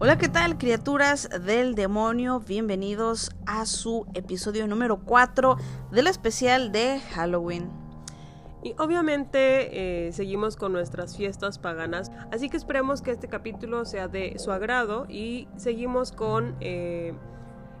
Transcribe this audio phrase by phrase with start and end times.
[0.00, 2.40] Hola, ¿qué tal criaturas del demonio?
[2.40, 5.56] Bienvenidos a su episodio número 4
[5.92, 7.70] del especial de Halloween.
[8.64, 14.08] Y obviamente eh, seguimos con nuestras fiestas paganas, así que esperemos que este capítulo sea
[14.08, 17.14] de su agrado y seguimos con eh,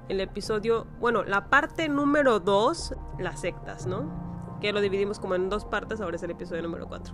[0.08, 4.58] el episodio, bueno, la parte número 2, las sectas, ¿no?
[4.60, 7.12] Que lo dividimos como en dos partes, ahora es el episodio número 4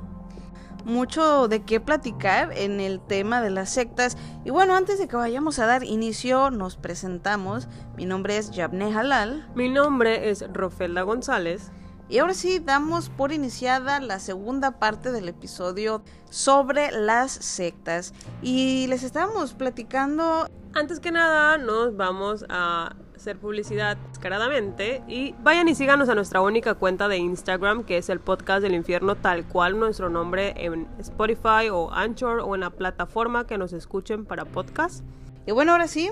[0.85, 4.17] mucho de qué platicar en el tema de las sectas.
[4.45, 7.69] Y bueno, antes de que vayamos a dar inicio, nos presentamos.
[7.97, 9.51] Mi nombre es Yabne Halal.
[9.55, 11.71] Mi nombre es Rofelda González.
[12.09, 18.15] Y ahora sí, damos por iniciada la segunda parte del episodio sobre las sectas.
[18.43, 20.49] Y les estábamos platicando...
[20.75, 25.03] Antes que nada, nos vamos a hacer publicidad descaradamente.
[25.07, 28.75] Y vayan y síganos a nuestra única cuenta de Instagram, que es el podcast del
[28.75, 33.75] infierno, tal cual nuestro nombre en Spotify o Anchor o en la plataforma que nos
[33.75, 35.05] escuchen para podcast.
[35.47, 36.11] Y bueno, ahora sí,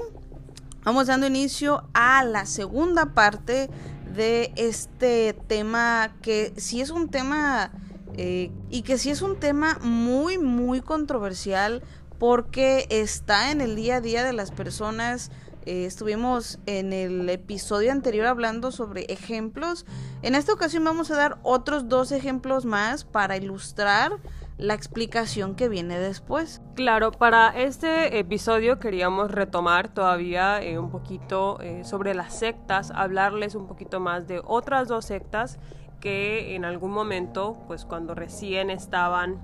[0.85, 3.71] vamos dando inicio a la segunda parte
[4.15, 7.73] de este tema, que sí es un tema...
[8.21, 11.83] Eh, y que sí es un tema muy, muy controversial
[12.19, 15.31] porque está en el día a día de las personas
[15.67, 19.87] eh, estuvimos en el episodio anterior hablando sobre ejemplos.
[20.23, 24.13] En esta ocasión vamos a dar otros dos ejemplos más para ilustrar
[24.57, 26.61] la explicación que viene después.
[26.75, 33.55] Claro, para este episodio queríamos retomar todavía eh, un poquito eh, sobre las sectas, hablarles
[33.55, 35.59] un poquito más de otras dos sectas
[36.01, 39.43] que en algún momento, pues cuando recién estaban,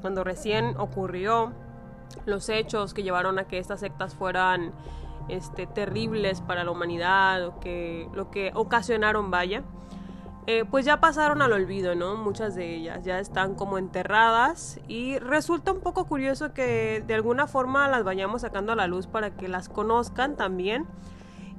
[0.00, 1.52] cuando recién ocurrió
[2.26, 4.72] los hechos que llevaron a que estas sectas fueran
[5.28, 9.62] este, terribles para la humanidad o que lo que ocasionaron, vaya,
[10.46, 12.16] eh, pues ya pasaron al olvido, ¿no?
[12.16, 17.46] Muchas de ellas ya están como enterradas y resulta un poco curioso que de alguna
[17.46, 20.86] forma las vayamos sacando a la luz para que las conozcan también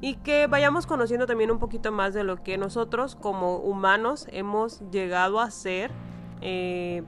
[0.02, 4.82] y que vayamos conociendo también un poquito más de lo que nosotros como humanos hemos
[4.92, 5.92] llegado a ser
[6.42, 7.04] eh,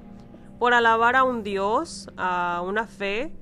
[0.59, 3.33] por alabar a un Dios, a una fe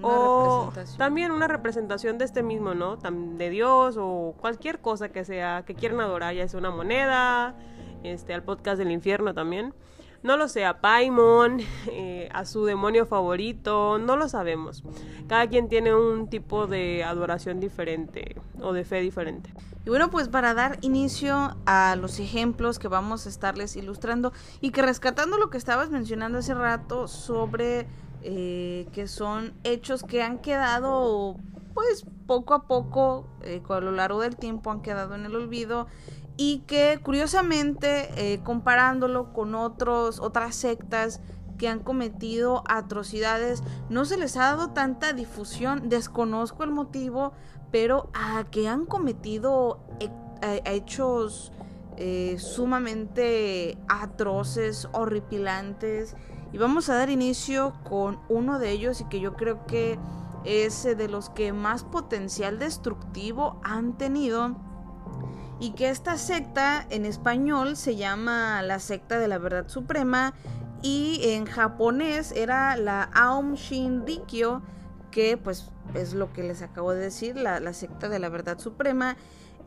[0.00, 2.96] o también una representación de este mismo, ¿no?
[2.96, 7.54] De Dios o cualquier cosa que sea, que quieran adorar, ya sea una moneda,
[8.02, 9.74] este, al podcast del infierno también.
[10.22, 14.84] No lo sé, a Paimon, eh, a su demonio favorito, no lo sabemos.
[15.26, 19.52] Cada quien tiene un tipo de adoración diferente o de fe diferente.
[19.84, 24.70] Y bueno, pues para dar inicio a los ejemplos que vamos a estarles ilustrando y
[24.70, 27.88] que rescatando lo que estabas mencionando hace rato sobre
[28.22, 31.34] eh, que son hechos que han quedado,
[31.74, 35.88] pues poco a poco, eh, a lo largo del tiempo han quedado en el olvido
[36.36, 41.20] y que curiosamente, eh, comparándolo con otros, otras sectas
[41.58, 47.32] que han cometido atrocidades, no se les ha dado tanta difusión, desconozco el motivo,
[47.70, 49.80] pero a que han cometido
[50.64, 51.52] hechos
[52.38, 56.16] sumamente atroces, horripilantes,
[56.52, 59.98] y vamos a dar inicio con uno de ellos y que yo creo que
[60.44, 64.56] es de los que más potencial destructivo han tenido.
[65.62, 70.34] Y que esta secta en español se llama la secta de la verdad suprema
[70.82, 73.54] y en japonés era la Aum
[74.04, 74.60] Rikyo
[75.12, 79.16] que pues es lo que les acabo de decir, la, secta de la verdad suprema.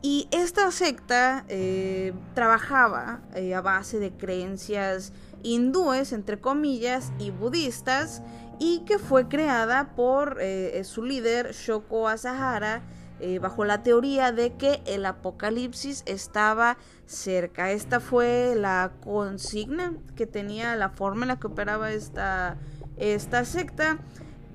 [0.02, 8.22] Y esta secta eh, trabajaba eh, a base de creencias hindúes, entre comillas, y budistas,
[8.58, 12.82] y que fue creada por eh, su líder Shoko Asahara
[13.20, 17.72] eh, bajo la teoría de que el apocalipsis estaba cerca.
[17.72, 22.58] Esta fue la consigna que tenía la forma en la que operaba esta,
[22.96, 23.98] esta secta.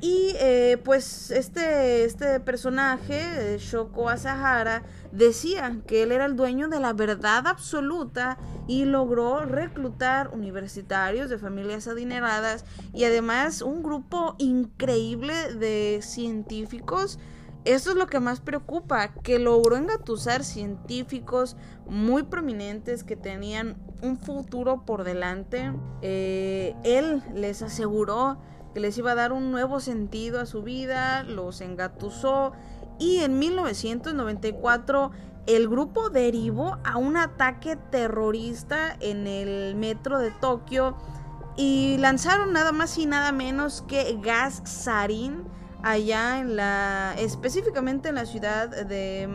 [0.01, 6.79] Y eh, pues este, este personaje, Shoko Asahara, decía que él era el dueño de
[6.79, 15.53] la verdad absoluta y logró reclutar universitarios de familias adineradas y además un grupo increíble
[15.53, 17.19] de científicos.
[17.63, 21.55] Esto es lo que más preocupa, que logró engatusar científicos
[21.85, 25.71] muy prominentes que tenían un futuro por delante.
[26.01, 28.39] Eh, él les aseguró
[28.73, 32.53] que les iba a dar un nuevo sentido a su vida, los engatusó
[32.97, 35.11] y en 1994
[35.45, 40.95] el grupo derivó a un ataque terrorista en el metro de Tokio
[41.57, 45.43] y lanzaron nada más y nada menos que gas sarin
[45.83, 49.29] allá en la específicamente en la ciudad de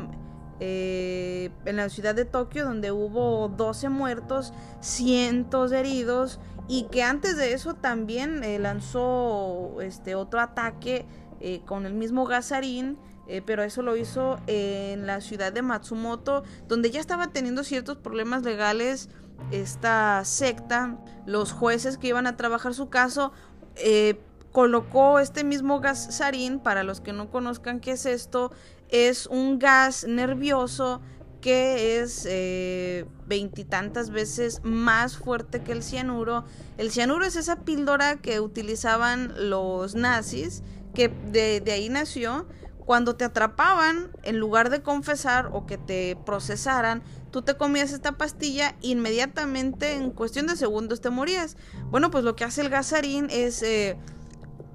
[0.59, 7.03] eh, en la ciudad de Tokio donde hubo 12 muertos, cientos de heridos y que
[7.03, 11.07] antes de eso también eh, lanzó este otro ataque
[11.39, 12.99] eh, con el mismo gasarín,
[13.29, 17.99] eh, pero eso lo hizo en la ciudad de Matsumoto, donde ya estaba teniendo ciertos
[17.99, 19.11] problemas legales
[19.51, 20.99] esta secta.
[21.27, 23.33] Los jueces que iban a trabajar su caso
[23.77, 24.19] eh,
[24.57, 28.53] colocó este mismo gasarín, para los que no conozcan qué es esto,
[28.89, 31.03] es un gas nervioso
[31.43, 36.47] que es eh, veintitantas veces más fuerte que el cianuro.
[36.79, 40.63] El cianuro es esa píldora que utilizaban los nazis,
[40.95, 42.49] que de, de ahí nació.
[42.87, 48.13] Cuando te atrapaban, en lugar de confesar o que te procesaran, tú te comías esta
[48.13, 51.59] pastilla inmediatamente en cuestión de segundos te morías.
[51.91, 53.99] Bueno, pues lo que hace el gasarín es eh,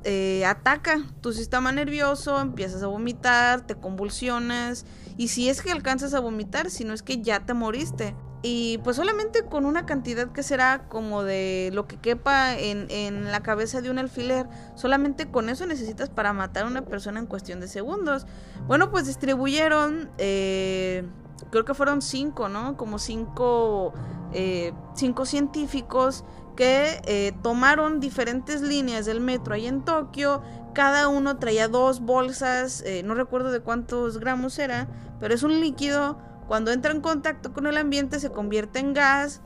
[0.03, 4.85] eh, ataca tu sistema nervioso, empiezas a vomitar, te convulsionas
[5.17, 8.15] y si es que alcanzas a vomitar, si no es que ya te moriste.
[8.43, 13.31] Y pues solamente con una cantidad que será como de lo que quepa en, en,
[13.31, 17.27] la cabeza de un alfiler, solamente con eso necesitas para matar a una persona en
[17.27, 18.25] cuestión de segundos.
[18.65, 21.07] Bueno, pues distribuyeron, eh,
[21.51, 22.77] creo que fueron cinco, ¿no?
[22.77, 23.93] Como cinco,
[24.33, 26.25] eh, cinco científicos
[26.61, 30.43] que eh, tomaron diferentes líneas del metro ahí en Tokio.
[30.75, 34.87] Cada uno traía dos bolsas, eh, no recuerdo de cuántos gramos era,
[35.19, 36.19] pero es un líquido.
[36.47, 39.41] Cuando entra en contacto con el ambiente se convierte en gas.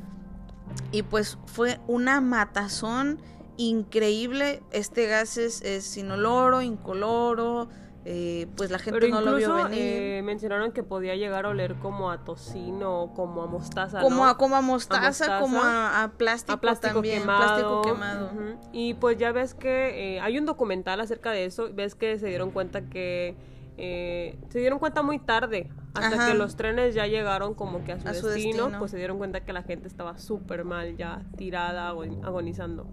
[0.92, 3.22] Y pues fue una matazón
[3.56, 4.62] increíble.
[4.72, 7.70] Este gas es, es inoloro, incoloro.
[8.08, 9.80] Eh, pues la gente no lo vio venir.
[9.82, 14.00] Eh, mencionaron que podía llegar a oler como a tocino, como a mostaza.
[14.00, 14.28] Como, ¿no?
[14.28, 17.42] a, como a mostaza, como a, a, plástico a, plástico también, quemado.
[17.42, 18.26] plástico quemado.
[18.32, 18.58] Uh -huh.
[18.74, 22.28] Y pues ya ves que eh, hay un documental acerca de eso, ves que se
[22.28, 23.36] dieron cuenta que
[23.78, 26.32] eh, se dieron cuenta muy tarde, hasta Ajá.
[26.32, 29.18] que los trenes ya llegaron como que a su, A su destino, pues se dieron
[29.18, 32.86] cuenta que la gente estaba súper mal, ya tirada, agon- agonizando.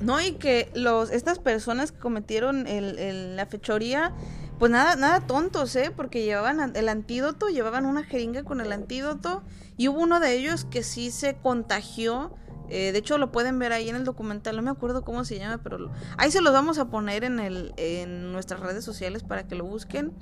[0.00, 4.12] No, y que los, estas personas que cometieron el, el- la fechoría,
[4.58, 5.90] pues nada, nada tontos, ¿eh?
[5.94, 9.42] Porque llevaban an- el antídoto, llevaban una jeringa con el antídoto,
[9.76, 12.34] y hubo uno de ellos que sí se contagió.
[12.70, 15.38] Eh, de hecho, lo pueden ver ahí en el documental, no me acuerdo cómo se
[15.38, 19.46] llama, pero ahí se los vamos a poner en, el, en nuestras redes sociales para
[19.46, 20.12] que lo busquen.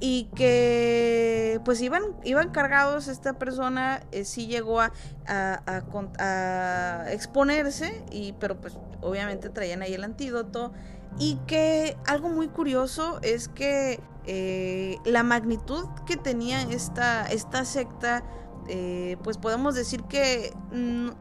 [0.00, 4.92] Y que pues iban, iban cargados, esta persona eh, sí llegó a,
[5.26, 10.72] a, a a exponerse, y, pero pues obviamente traían ahí el antídoto.
[11.18, 18.22] Y que algo muy curioso es que eh, la magnitud que tenía esta, esta secta,
[18.68, 20.52] eh, pues podemos decir que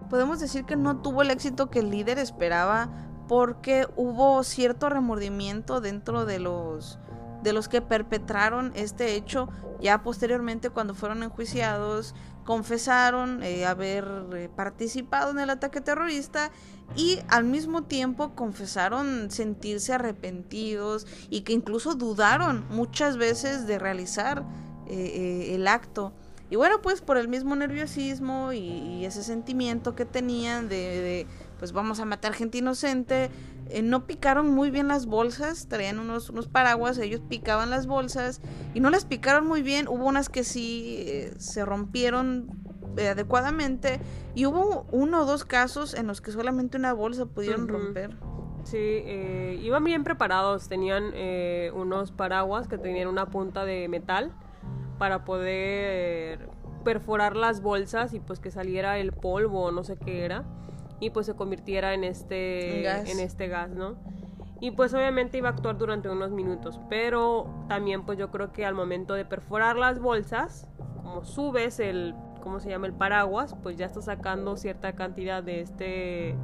[0.10, 2.90] podemos decir que no tuvo el éxito que el líder esperaba
[3.28, 7.00] porque hubo cierto remordimiento dentro de los
[7.44, 9.50] de los que perpetraron este hecho
[9.80, 12.16] ya posteriormente cuando fueron enjuiciados
[12.48, 16.50] confesaron eh, haber eh, participado en el ataque terrorista
[16.96, 24.46] y al mismo tiempo confesaron sentirse arrepentidos y que incluso dudaron muchas veces de realizar
[24.88, 26.14] eh, el acto.
[26.50, 31.28] Y bueno, pues por el mismo nerviosismo y, y ese sentimiento que tenían de, de,
[31.60, 33.30] pues vamos a matar gente inocente,
[33.70, 38.40] eh, no picaron muy bien las bolsas, traían unos, unos paraguas, ellos picaban las bolsas
[38.74, 42.48] y no las picaron muy bien, hubo unas que sí eh, se rompieron
[42.96, 44.00] eh, adecuadamente
[44.34, 48.16] y hubo uno o dos casos en los que solamente una bolsa pudieron romper.
[48.64, 51.14] Sí, eh, iban bien preparados, tenían
[51.74, 54.34] unos paraguas que tenían una punta de metal
[54.98, 56.50] para poder
[56.84, 60.44] perforar las bolsas y pues que saliera el polvo o no sé qué era
[61.00, 63.10] y pues se convirtiera en este gas.
[63.10, 63.96] en este gas, ¿no?
[64.60, 68.66] Y pues obviamente iba a actuar durante unos minutos, pero también pues yo creo que
[68.66, 70.68] al momento de perforar las bolsas,
[71.04, 72.88] como subes el ¿cómo se llama?
[72.88, 76.36] el paraguas, pues ya estás sacando cierta cantidad de este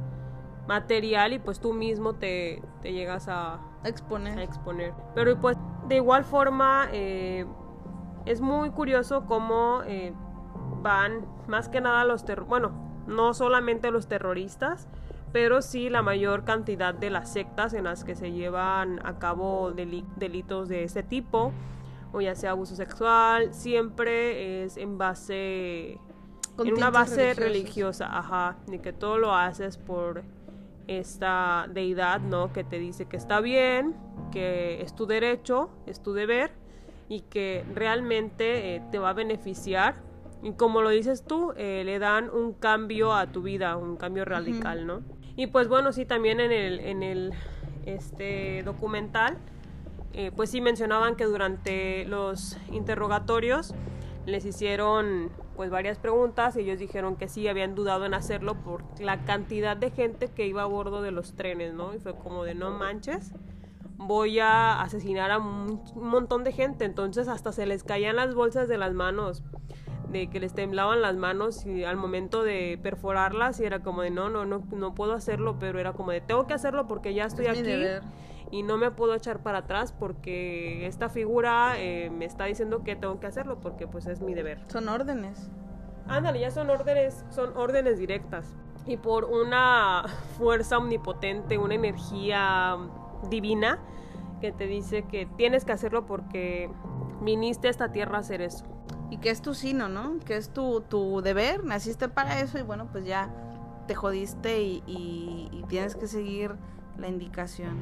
[0.68, 4.38] material y pues tú mismo te, te llegas a, a Exponer.
[4.38, 4.92] exponer.
[5.14, 5.56] Pero pues
[5.88, 7.46] de igual forma eh,
[8.26, 10.12] es muy curioso cómo eh,
[10.82, 14.88] van más que nada los terroristas, bueno, no solamente los terroristas,
[15.32, 19.72] pero sí la mayor cantidad de las sectas en las que se llevan a cabo
[19.72, 21.52] deli- delitos de ese tipo,
[22.12, 25.98] o ya sea abuso sexual, siempre es en base
[26.56, 27.44] Con en una base religiosos.
[27.44, 30.22] religiosa, ajá, de que todo lo haces por
[30.86, 32.52] esta deidad, ¿no?
[32.52, 33.96] Que te dice que está bien,
[34.30, 36.52] que es tu derecho, es tu deber
[37.08, 39.96] y que realmente eh, te va a beneficiar.
[40.42, 44.24] Y como lo dices tú, eh, le dan un cambio a tu vida, un cambio
[44.24, 45.02] radical, ¿no?
[45.36, 47.32] Y pues bueno, sí, también en el, en el
[47.86, 49.38] este documental,
[50.12, 53.74] eh, pues sí mencionaban que durante los interrogatorios
[54.26, 58.82] les hicieron pues varias preguntas y ellos dijeron que sí habían dudado en hacerlo por
[59.00, 61.94] la cantidad de gente que iba a bordo de los trenes, ¿no?
[61.94, 63.32] Y fue como de no manches.
[64.06, 66.84] Voy a asesinar a un montón de gente.
[66.84, 69.42] Entonces hasta se les caían las bolsas de las manos,
[70.10, 74.10] de que les temblaban las manos y al momento de perforarlas y era como de
[74.10, 77.24] no, no, no, no puedo hacerlo, pero era como de tengo que hacerlo porque ya
[77.24, 77.62] estoy aquí
[78.50, 82.94] y no me puedo echar para atrás porque esta figura eh, me está diciendo que
[82.94, 84.60] tengo que hacerlo porque pues es mi deber.
[84.68, 85.50] Son órdenes.
[86.06, 88.54] Ándale, ya son órdenes, son órdenes directas.
[88.86, 90.04] Y por una
[90.38, 92.76] fuerza omnipotente, una energía
[93.28, 93.78] divina
[94.40, 96.70] que te dice que tienes que hacerlo porque
[97.22, 98.64] viniste a esta tierra a hacer eso.
[99.10, 100.18] Y que es tu sino, ¿no?
[100.20, 103.30] Que es tu, tu deber, naciste para eso y bueno, pues ya
[103.86, 106.56] te jodiste y, y tienes que seguir
[106.98, 107.78] la indicación.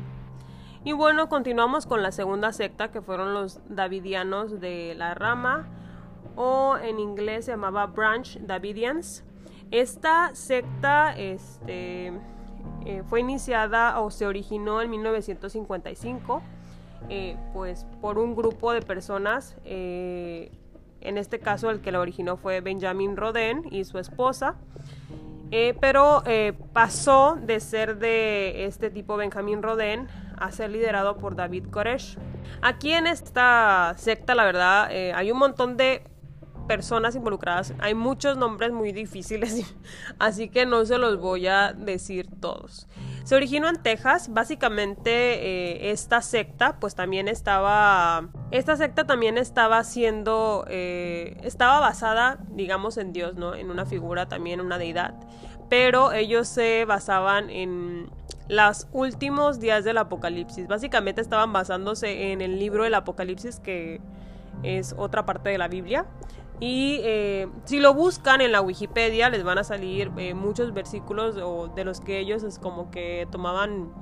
[0.84, 5.68] Y bueno, continuamos con la segunda secta que fueron los Davidianos de la rama
[6.34, 9.24] o en inglés se llamaba Branch Davidians.
[9.70, 12.12] Esta secta este,
[12.86, 16.42] eh, fue iniciada o se originó en 1955
[17.08, 19.56] eh, pues por un grupo de personas.
[19.64, 20.52] Eh,
[21.00, 24.54] en este caso el que la originó fue Benjamin Rodin y su esposa.
[25.80, 26.22] pero
[26.72, 30.06] pasó de ser de este tipo Benjamin Rodin
[30.38, 32.16] a ser liderado por David Koresh.
[32.62, 36.04] Aquí en esta secta, la verdad, hay un montón de
[36.62, 37.74] personas involucradas.
[37.78, 39.74] Hay muchos nombres muy difíciles,
[40.18, 42.88] así que no se los voy a decir todos.
[43.24, 49.84] Se originó en Texas, básicamente eh, esta secta, pues también estaba, esta secta también estaba
[49.84, 53.54] siendo, eh, estaba basada, digamos, en Dios, ¿no?
[53.54, 55.14] En una figura también, una deidad,
[55.68, 58.10] pero ellos se basaban en
[58.48, 60.66] los últimos días del Apocalipsis.
[60.66, 64.00] Básicamente estaban basándose en el libro del Apocalipsis, que
[64.62, 66.06] es otra parte de la Biblia.
[66.64, 71.36] Y eh, si lo buscan en la Wikipedia, les van a salir eh, muchos versículos
[71.36, 73.92] o de los que ellos es como que tomaban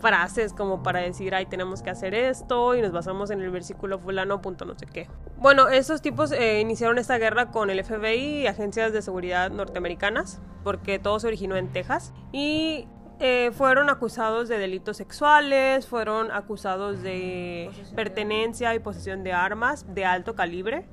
[0.00, 4.00] frases como para decir, ay, tenemos que hacer esto y nos basamos en el versículo
[4.00, 5.08] fulano, punto no sé qué.
[5.36, 10.40] Bueno, estos tipos eh, iniciaron esta guerra con el FBI y agencias de seguridad norteamericanas,
[10.64, 12.12] porque todo se originó en Texas.
[12.32, 12.88] Y
[13.20, 20.04] eh, fueron acusados de delitos sexuales, fueron acusados de pertenencia y posesión de armas de
[20.04, 20.88] alto calibre.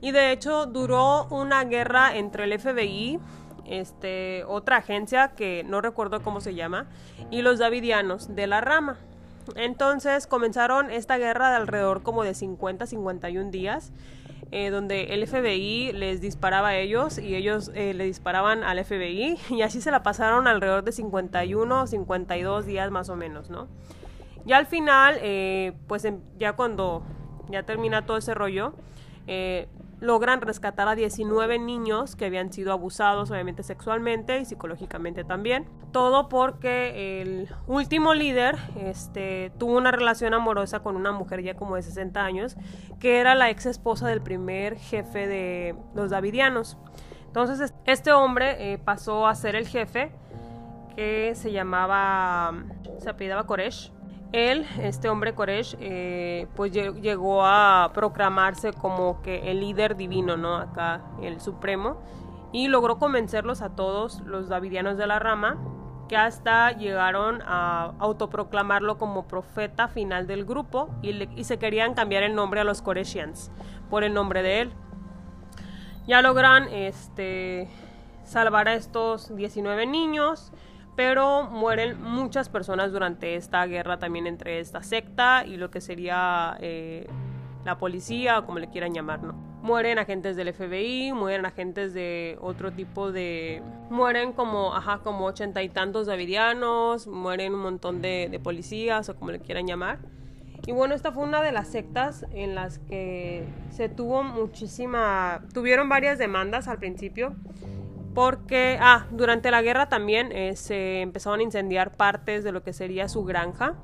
[0.00, 3.18] Y de hecho duró una guerra entre el FBI,
[3.66, 6.86] este, otra agencia que no recuerdo cómo se llama,
[7.30, 8.98] y los Davidianos de la rama.
[9.56, 13.92] Entonces comenzaron esta guerra de alrededor como de 50-51 días
[14.52, 19.38] eh, donde el FBI les disparaba a ellos y ellos eh, le disparaban al FBI
[19.50, 23.68] y así se la pasaron alrededor de 51 o 52 días más o menos, ¿no?
[24.46, 26.04] Ya al final, eh, pues
[26.36, 27.04] ya cuando
[27.48, 28.72] ya termina todo ese rollo,
[30.00, 35.66] logran rescatar a 19 niños que habían sido abusados, obviamente sexualmente y psicológicamente también.
[35.92, 41.76] Todo porque el último líder este, tuvo una relación amorosa con una mujer ya como
[41.76, 42.56] de 60 años,
[42.98, 46.78] que era la ex esposa del primer jefe de los Davidianos.
[47.26, 50.12] Entonces este hombre eh, pasó a ser el jefe,
[50.96, 52.64] que se llamaba,
[52.98, 53.92] se apellidaba Koresh
[54.32, 60.56] él, este hombre Koresh, eh, pues llegó a proclamarse como que el líder divino, ¿no?
[60.56, 62.00] Acá, el supremo,
[62.52, 65.58] y logró convencerlos a todos los davidianos de la rama,
[66.08, 72.34] que hasta llegaron a autoproclamarlo como profeta final del grupo y, se querían cambiar el
[72.34, 73.52] nombre a los Koreshians
[73.88, 74.72] por el nombre de él.
[76.08, 77.68] Ya logran este,
[78.24, 80.52] salvar a estos 19 niños
[81.00, 86.58] pero mueren muchas personas durante esta guerra también entre esta secta y lo que sería
[86.60, 87.06] eh,
[87.64, 89.32] la policía o como le quieran llamar, ¿no?
[89.62, 93.62] Mueren agentes del FBI, mueren agentes de otro tipo de...
[93.88, 99.16] Mueren como, ajá, como ochenta y tantos davidianos, mueren un montón de, de policías o
[99.16, 100.00] como le quieran llamar.
[100.66, 105.40] Y bueno, esta fue una de las sectas en las que se tuvo muchísima...
[105.54, 107.34] Tuvieron varias demandas al principio
[108.14, 112.72] porque, ah, durante la guerra también eh, se empezaron a incendiar partes de lo que
[112.72, 113.74] sería su granja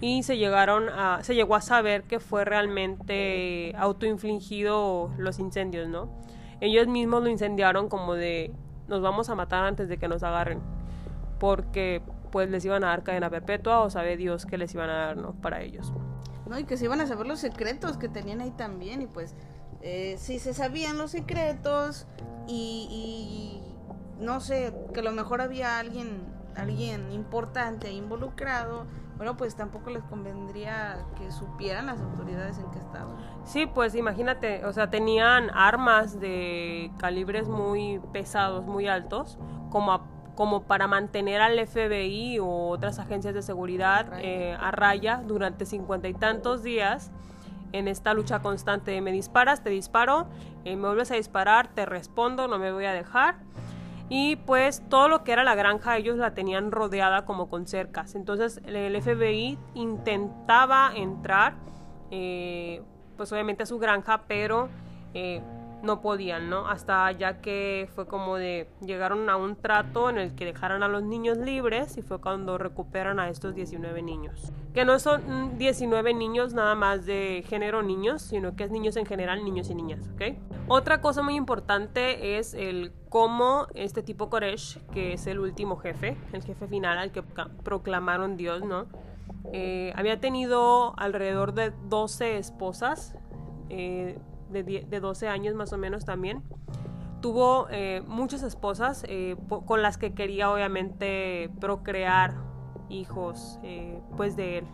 [0.00, 6.08] y se llegaron a, se llegó a saber que fue realmente autoinfligido los incendios, ¿no?
[6.60, 8.52] Ellos mismos lo incendiaron como de
[8.86, 10.60] nos vamos a matar antes de que nos agarren,
[11.38, 14.94] porque pues les iban a dar cadena perpetua o sabe Dios que les iban a
[14.94, 15.32] dar, ¿no?
[15.34, 15.92] Para ellos.
[16.46, 19.34] No, y que se iban a saber los secretos que tenían ahí también y pues
[19.82, 22.06] eh, si se sabían los secretos
[22.46, 23.60] y,
[24.18, 26.22] no sé, que a lo mejor había alguien,
[26.56, 33.16] alguien importante involucrado, bueno, pues tampoco les convendría que supieran las autoridades en qué estaban.
[33.44, 39.38] Sí, pues imagínate, o sea, tenían armas de calibres muy pesados, muy altos,
[39.70, 45.66] como como para mantener al FBI o otras agencias de seguridad eh, a raya durante
[45.66, 47.10] cincuenta y tantos días
[47.72, 50.26] en esta lucha constante me disparas, te disparo,
[50.64, 53.36] eh, me vuelves a disparar, te respondo, no me voy a dejar.
[54.10, 58.14] Y pues todo lo que era la granja ellos la tenían rodeada como con cercas.
[58.14, 61.56] Entonces el FBI intentaba entrar,
[62.10, 62.82] eh,
[63.16, 64.70] pues obviamente a su granja, pero
[65.12, 65.42] eh,
[65.82, 66.68] no podían, ¿no?
[66.68, 70.88] Hasta ya que fue como de llegaron a un trato en el que dejaran a
[70.88, 74.52] los niños libres y fue cuando recuperan a estos 19 niños.
[74.74, 79.06] Que no son 19 niños nada más de género niños, sino que es niños en
[79.06, 80.36] general, niños y niñas, ¿ok?
[80.68, 86.16] Otra cosa muy importante es el cómo este tipo Koresh, que es el último jefe,
[86.32, 87.22] el jefe final al que
[87.62, 88.86] proclamaron Dios, ¿no?
[89.52, 93.14] Eh, había tenido alrededor de 12 esposas.
[93.70, 94.18] Eh,
[94.50, 96.42] de, 12 años más o menos también.
[97.20, 99.36] Tuvo eh, muchas esposas eh,
[99.66, 102.34] con las que quería obviamente procrear
[102.88, 104.66] hijos eh, pues de él,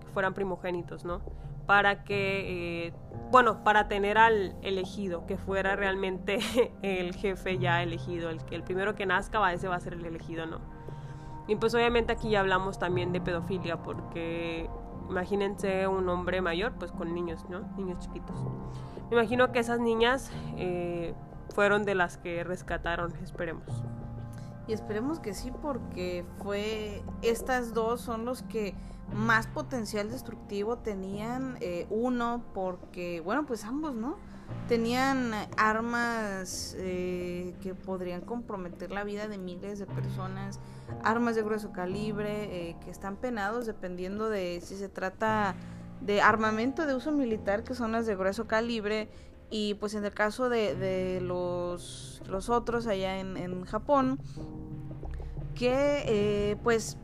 [0.00, 1.20] que fueran primogénitos, ¿no?
[1.66, 2.92] Para que,
[3.30, 6.38] bueno, para tener al elegido, que fuera realmente
[6.82, 10.04] el jefe ya elegido, el, el primero que nazca, va, ese va a ser el
[10.04, 10.60] elegido, ¿no?
[11.48, 14.68] Y pues obviamente aquí ya hablamos también de pedofilia, porque
[15.08, 17.60] imagínense un hombre mayor, pues con niños, ¿no?
[17.76, 18.36] Niños chiquitos.
[19.12, 21.12] Imagino que esas niñas eh,
[21.54, 23.84] fueron de las que rescataron, esperemos.
[24.66, 27.02] Y esperemos que sí, porque fue.
[27.20, 28.74] Estas dos son los que
[29.12, 31.58] más potencial destructivo tenían.
[31.60, 34.16] Eh, uno, porque, bueno, pues ambos, ¿no?
[34.66, 40.58] Tenían armas eh, que podrían comprometer la vida de miles de personas,
[41.04, 45.54] armas de grueso calibre, que están penados dependiendo de si se trata
[46.04, 49.08] de armamento de uso militar, que son las de grueso calibre,
[49.50, 54.18] y pues en el caso de, los, los otros allá en, Japón,
[55.54, 56.96] que eh, pues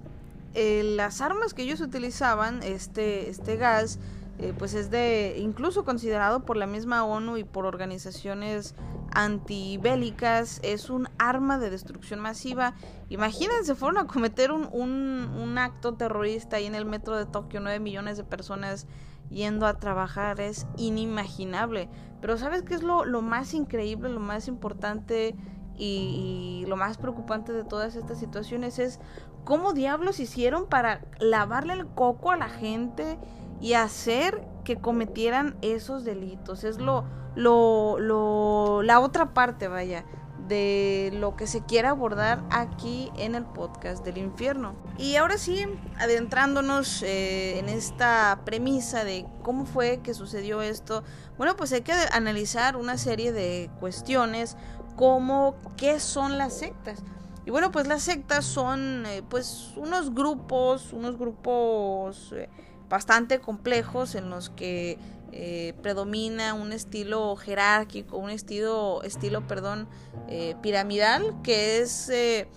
[0.55, 3.99] eh, las armas que ellos utilizaban, este, este gas,
[4.39, 8.77] eh, pues es de incluso considerado por la misma ONU y por organizaciones
[9.11, 12.75] antibélicas, es un arma de destrucción masiva.
[13.09, 17.81] Imagínense, fueron a cometer un, un, acto terrorista ahí en el metro de Tokio, 9
[17.81, 18.87] millones de personas
[19.29, 21.89] yendo a trabajar, es inimaginable.
[22.21, 25.35] Pero ¿sabes qué es lo, lo más increíble, lo más importante
[25.77, 28.79] y, y, lo más preocupante de todas estas situaciones?
[28.79, 29.01] Es
[29.45, 33.19] cómo diablos hicieron para lavarle el coco a la gente
[33.61, 36.65] y hacer que cometieran esos delitos.
[36.65, 40.05] Es lo, lo, lo, la otra parte, vaya,
[40.49, 44.75] de lo que se quiere abordar aquí en el podcast del infierno.
[44.97, 45.65] Y ahora sí,
[45.99, 51.05] adentrándonos eh, en esta premisa de cómo fue que sucedió esto,
[51.37, 54.57] bueno, pues hay que analizar una serie de cuestiones
[54.97, 57.03] como qué son las sectas.
[57.47, 62.51] Y bueno, pues las sectas son eh, pues unos grupos, unos grupos eh,
[62.89, 64.99] bastante complejos en los que
[65.31, 69.87] eh, predomina un estilo jerárquico, un estilo, estilo perdón,
[70.29, 72.49] eh, piramidal, que es eh,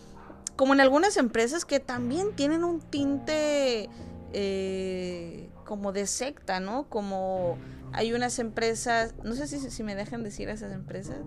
[0.56, 3.90] como en algunas empresas que también tienen un tinte
[5.66, 6.88] como de secta, ¿no?
[6.88, 7.58] Como
[7.92, 11.18] hay unas empresas, no sé si, si me dejan decir esas empresas.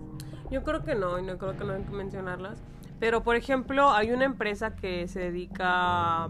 [0.49, 2.57] Yo creo que no, y no creo que no hay que mencionarlas.
[2.99, 6.29] Pero, por ejemplo, hay una empresa que se dedica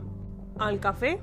[0.57, 1.21] al café,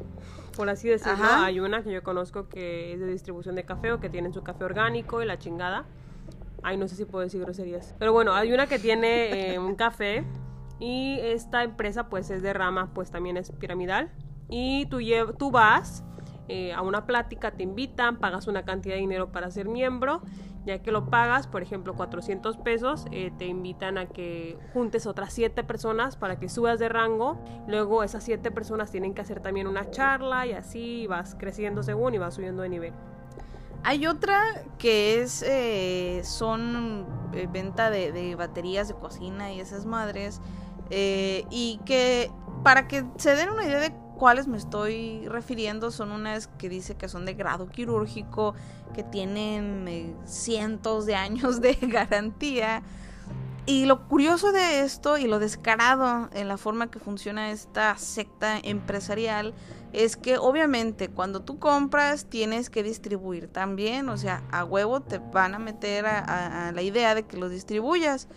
[0.57, 1.25] por así decirlo.
[1.25, 4.43] Hay una que yo conozco que es de distribución de café o que tienen su
[4.43, 5.85] café orgánico y la chingada.
[6.63, 7.95] Ay, no sé si puedo decir groserías.
[7.99, 10.25] Pero bueno, hay una que tiene eh, un café
[10.79, 14.11] y esta empresa pues es de rama, pues también es piramidal.
[14.49, 14.99] Y tú,
[15.39, 16.05] tú vas
[16.49, 20.23] eh, a una plática, te invitan, pagas una cantidad de dinero para ser miembro
[20.65, 25.33] ya que lo pagas, por ejemplo, 400 pesos, eh, te invitan a que juntes otras
[25.33, 27.39] 7 personas para que subas de rango.
[27.67, 32.15] Luego esas 7 personas tienen que hacer también una charla y así vas creciendo según
[32.15, 32.93] y vas subiendo de nivel.
[33.85, 40.41] Hay otra que es, eh, son eh, venta de, baterías de cocina y esas madres.
[40.91, 42.31] y que
[42.63, 46.95] para que se den una idea de cuáles me estoy refiriendo son unas que dice
[46.95, 48.55] que son de grado quirúrgico,
[48.95, 52.85] que tienen eh, cientos de años de garantía.
[53.67, 58.61] Y lo curioso de esto y lo descarado en la forma que funciona esta secta
[58.63, 59.55] empresarial
[59.93, 65.19] es que obviamente cuando tú compras tienes que distribuir también, o sea, a huevo te
[65.19, 68.29] van a meter a, la idea de que lo distribuyas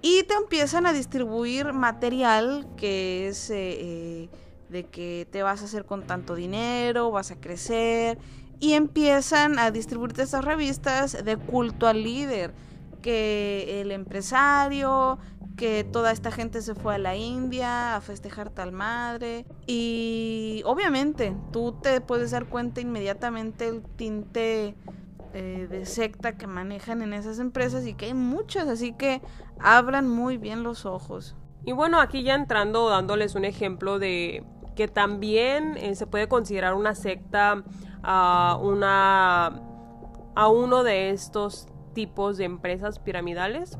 [0.00, 3.50] y te empiezan a distribuir material que es...
[3.50, 4.28] Eh, eh,
[4.68, 8.18] de que te vas a hacer con tanto dinero, vas a crecer
[8.58, 12.54] y empiezan a distribuirte estas revistas de culto al líder
[13.02, 15.18] que el empresario,
[15.56, 19.46] que toda esta gente se fue a la India a festejar tal madre.
[19.66, 24.74] Y obviamente tú te puedes dar cuenta inmediatamente el tinte
[25.32, 29.22] eh, de secta que manejan en esas empresas y que hay muchas, así que
[29.58, 31.36] abran muy bien los ojos.
[31.64, 34.44] Y bueno, aquí ya entrando, dándoles un ejemplo de
[34.76, 37.64] que también eh, se puede considerar una secta
[38.02, 39.62] a una
[40.36, 43.78] a uno de estos tipos de empresas piramidales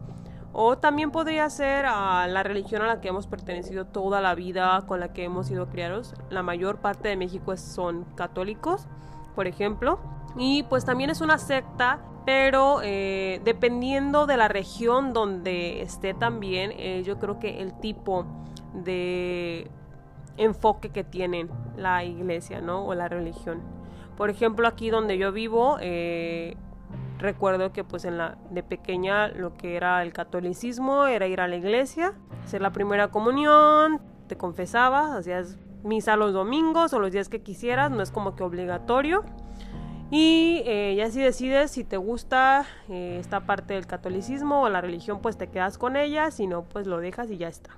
[0.58, 4.82] o también podría ser a la religión a la que hemos pertenecido toda la vida,
[4.88, 6.14] con la que hemos sido criados.
[6.30, 8.88] La mayor parte de México son católicos,
[9.34, 9.98] por ejemplo.
[10.34, 16.72] Y pues también es una secta, pero eh, dependiendo de la región donde esté también,
[16.72, 18.24] eh, yo creo que el tipo
[18.72, 19.70] de
[20.36, 22.84] enfoque que tienen la iglesia, ¿no?
[22.84, 23.60] O la religión.
[24.16, 26.56] Por ejemplo, aquí donde yo vivo, eh,
[27.18, 31.48] recuerdo que pues en la de pequeña lo que era el catolicismo era ir a
[31.48, 37.28] la iglesia, hacer la primera comunión, te confesabas, hacías misa los domingos o los días
[37.28, 39.24] que quisieras, no es como que obligatorio.
[40.10, 44.80] Y eh, ya si decides si te gusta eh, esta parte del catolicismo o la
[44.80, 47.70] religión, pues te quedas con ella, si no, pues lo dejas y ya está.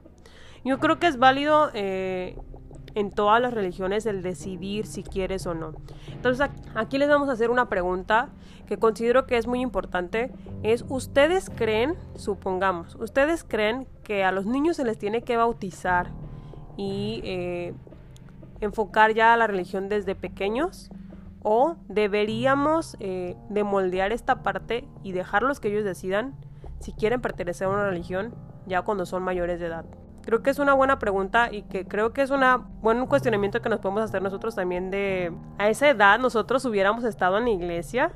[0.65, 2.37] Yo creo que es válido eh,
[2.95, 5.75] en todas las religiones el decidir si quieres o no.
[6.13, 8.31] Entonces aquí les vamos a hacer una pregunta
[8.67, 10.33] que considero que es muy importante.
[10.63, 16.11] Es, ¿ustedes creen, supongamos, ustedes creen que a los niños se les tiene que bautizar
[16.77, 17.75] y eh,
[18.61, 20.91] enfocar ya a la religión desde pequeños?
[21.43, 26.35] ¿O deberíamos eh, de moldear esta parte y dejarlos que ellos decidan
[26.81, 28.35] si quieren pertenecer a una religión
[28.67, 29.85] ya cuando son mayores de edad?
[30.29, 33.71] Creo que es una buena pregunta y que creo que es una buen cuestionamiento que
[33.71, 38.13] nos podemos hacer nosotros también de a esa edad nosotros hubiéramos estado en la iglesia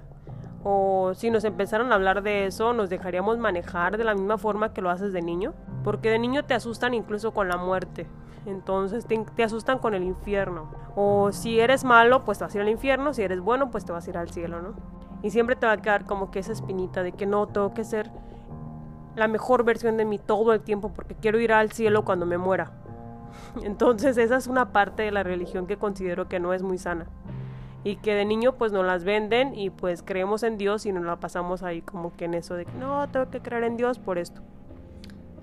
[0.62, 4.75] o si nos empezaron a hablar de eso nos dejaríamos manejar de la misma forma
[4.75, 8.07] que lo haces de niño porque de niño te asustan incluso con la muerte
[8.44, 10.68] entonces te, te, asustan con el infierno.
[10.96, 13.85] O si eres malo, pues te vas a ir al infierno, si eres bueno, pues
[13.85, 14.75] te vas a ir al cielo, ¿no?
[15.22, 17.85] Y siempre te va a quedar como que esa espinita de que no, tengo que
[17.85, 18.11] ser
[19.16, 22.38] la mejor versión de mí todo el tiempo porque quiero ir al cielo cuando me
[22.38, 22.72] muera.
[23.62, 27.07] Entonces esa es una parte de la religión que considero que no es muy sana.
[27.85, 31.05] Y que de niño pues nos las venden y pues creemos en Dios y nos
[31.05, 33.98] la pasamos ahí como que en eso de que no, tengo que creer en Dios
[33.98, 34.40] por esto.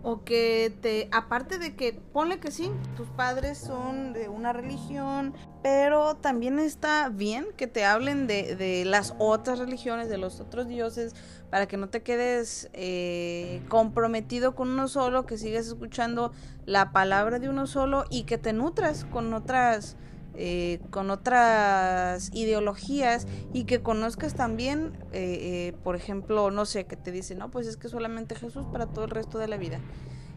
[0.01, 5.33] O que te, aparte de que, ponle que sí, tus padres son de una religión,
[5.61, 10.67] pero también está bien que te hablen de, de las otras religiones, de los otros
[10.67, 11.13] dioses,
[11.49, 16.31] para que no te quedes eh, comprometido con uno solo, que sigas escuchando
[16.65, 19.97] la palabra de uno solo y que te nutras con otras
[20.35, 27.11] eh, con otras ideologías y que conozcas también, eh, por ejemplo, no sé, que te
[27.11, 29.79] dicen, no, pues es que solamente Jesús para todo el resto de la vida.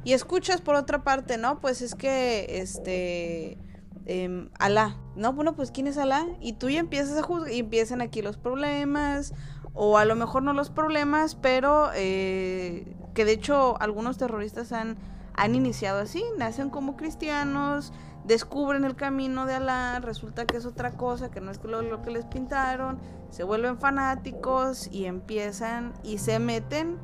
[0.05, 3.59] Y escuchas por otra parte, no, pues es que, este,
[4.07, 6.27] eh, Alá, no, bueno, pues ¿quién es Alá?
[6.41, 9.33] Y tú ya empiezas a juzgar y empiezan aquí los problemas,
[9.75, 14.97] o a lo mejor no los problemas, pero eh, que de hecho algunos terroristas han,
[15.35, 17.93] han iniciado así, nacen como cristianos,
[18.25, 22.03] descubren el camino de Alá, resulta que es otra cosa, que no es lo, lo
[22.03, 22.99] que les pintaron,
[23.31, 26.99] se vuelven fanáticos y empiezan y se meten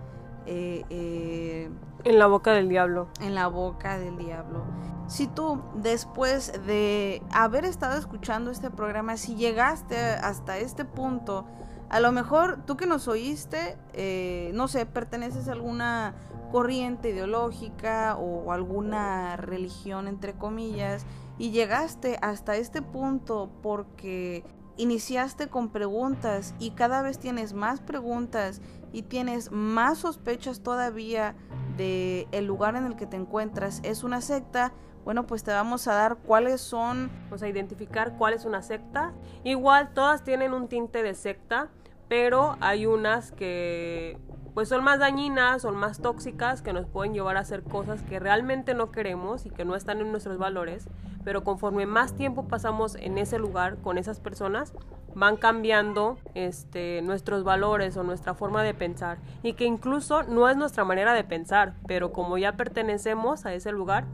[0.47, 1.71] eh, eh,
[2.05, 3.09] en la boca del diablo.
[3.21, 4.65] En la boca del diablo.
[5.09, 11.47] Si tú, después de haber estado escuchando este programa, si llegaste hasta este punto,
[11.91, 16.15] a lo mejor tú que nos oíste, eh, no sé, perteneces a alguna
[16.53, 21.07] corriente ideológica o alguna religión, entre comillas,
[21.39, 24.45] y llegaste hasta este punto porque
[24.77, 28.61] iniciaste con preguntas y cada vez tienes más preguntas
[28.93, 31.35] y tienes más sospechas todavía
[31.77, 34.73] de el lugar en el que te encuentras es una secta,
[35.05, 39.13] bueno, pues te vamos a dar cuáles son, vamos a identificar cuál es una secta.
[39.45, 41.69] Igual todas tienen un tinte de secta,
[42.09, 44.19] pero hay unas que
[44.59, 48.19] pues son más dañinas, son más tóxicas, que nos pueden llevar a hacer cosas que
[48.19, 50.89] realmente no queremos y que no están en nuestros valores,
[51.23, 54.73] pero conforme más tiempo pasamos en ese lugar con esas personas,
[55.15, 60.57] van cambiando este, nuestros valores o nuestra forma de pensar y que incluso no es
[60.57, 64.07] nuestra manera de pensar, pero como ya pertenecemos a ese lugar,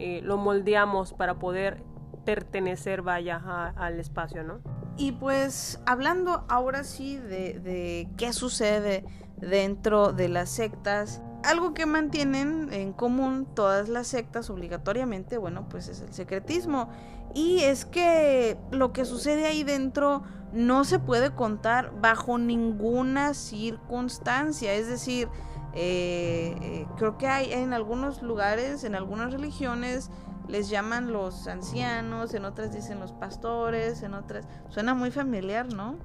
[0.00, 1.82] eh, lo moldeamos para poder
[2.24, 3.36] pertenecer, vaya,
[3.76, 4.60] al espacio, ¿no?
[4.96, 9.04] Y pues hablando ahora sí de, qué sucede
[9.36, 15.88] dentro de las sectas, algo que mantienen en común todas las sectas obligatoriamente, bueno, pues
[15.88, 16.88] es el secretismo.
[17.34, 20.22] Y es que lo que sucede ahí dentro
[20.54, 24.72] no se puede contar bajo ninguna circunstancia.
[24.72, 25.28] Es decir,
[25.74, 30.10] Eh, eh, creo que hay en algunos lugares, en algunas religiones,
[30.48, 35.96] les llaman los ancianos, en otras dicen los pastores, en otras suena muy familiar, ¿no?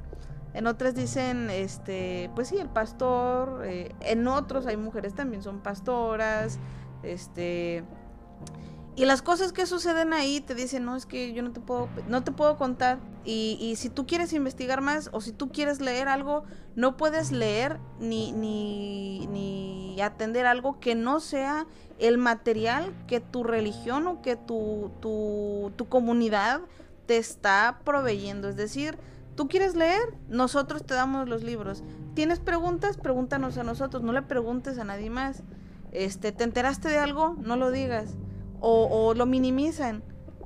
[0.54, 3.64] En otras dicen, este, pues sí, el pastor.
[3.66, 6.60] Eh, en otros hay mujeres también son pastoras,
[7.04, 7.84] este.
[8.98, 11.90] Y las cosas que suceden ahí te dicen, no, es que yo no te puedo,
[12.08, 13.00] no te puedo contar.
[13.26, 16.44] Y, y si tú quieres investigar más o si tú quieres leer algo,
[16.76, 21.68] no puedes leer ni, ni, ni atender algo que no sea
[22.00, 26.62] el material que tu religión o que tu, tu, tu comunidad
[27.06, 28.48] te está proveyendo.
[28.48, 28.98] Es decir,
[29.36, 31.84] tú quieres leer, nosotros te damos los libros.
[32.14, 32.96] ¿Tienes preguntas?
[32.96, 35.44] Pregúntanos a nosotros, no le preguntes a nadie más.
[35.92, 37.36] Este, ¿te enteraste de algo?
[37.42, 38.16] No lo digas.
[38.60, 40.04] O, o lo minimizan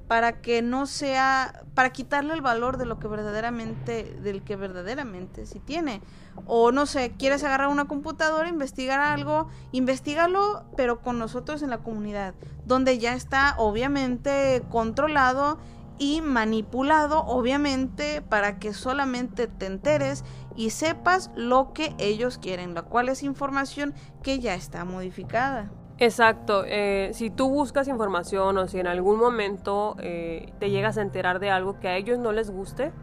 [0.09, 5.45] para que no sea, para quitarle el valor de lo que verdaderamente, del que verdaderamente
[5.45, 6.01] sí tiene.
[6.47, 11.83] O no sé, quieres agarrar una computadora, investigar algo, investigalo, pero con nosotros en la
[11.83, 12.33] comunidad,
[12.65, 15.59] donde ya está obviamente controlado
[15.99, 20.23] y manipulado, obviamente, para que solamente te enteres
[20.55, 23.93] y sepas lo que ellos quieren, la cual es información
[24.23, 25.71] que ya está modificada.
[26.01, 31.01] Exacto, eh, si tú buscas información o si en algún momento eh, te llegas a
[31.01, 32.93] enterar de algo que a ellos no les guste,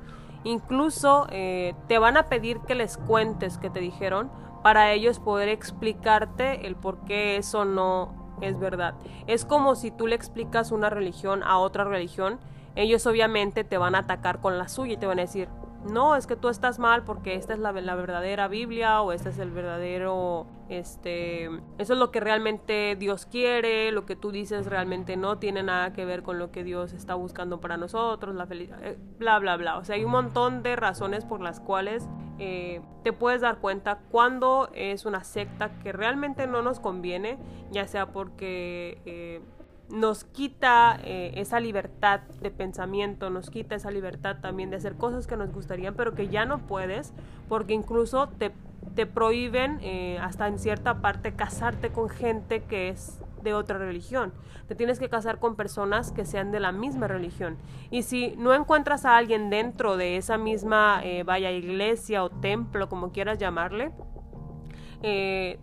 [0.45, 4.31] incluso eh, te van a pedir que les cuentes que te dijeron
[4.63, 8.95] para ellos poder explicarte el por qué eso no es verdad.
[9.27, 12.39] Es como si tú le explicas una religión a otra religión,
[12.77, 15.49] ellos obviamente te van a atacar con la suya y te van a decir,
[15.87, 19.39] no, es que tú estás mal porque esta es la, verdadera Biblia o este es
[19.39, 21.47] el verdadero, este,
[21.79, 25.93] eso es lo que realmente Dios quiere, lo que tú dices realmente no tiene nada
[25.93, 29.57] que ver con lo que Dios está buscando para nosotros, la felicidad, eh, bla, bla,
[29.57, 29.79] bla.
[29.79, 34.01] O sea, hay un montón de razones por las cuales eh, te puedes dar cuenta
[34.11, 37.39] cuando es una secta que realmente no nos conviene,
[37.71, 39.01] ya sea porque...
[39.07, 39.41] Eh,
[39.89, 45.27] nos quita eh, esa libertad de pensamiento, nos quita esa libertad también de hacer cosas
[45.27, 47.13] que nos gustarían, pero que ya no puedes,
[47.49, 48.53] porque incluso te,
[48.95, 54.33] te prohíben eh, hasta en cierta parte casarte con gente que es de otra religión.
[54.67, 57.57] Te tienes que casar con personas que sean de la misma religión.
[57.91, 62.89] Y si no encuentras a alguien dentro de esa misma, eh, vaya, iglesia o templo,
[62.89, 63.93] como quieras llamarle,